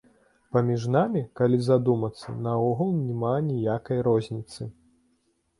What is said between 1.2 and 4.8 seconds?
калі задумацца, наогул няма ніякай розніцы.